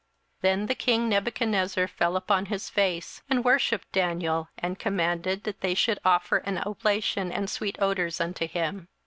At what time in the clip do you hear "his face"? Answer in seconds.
2.47-3.21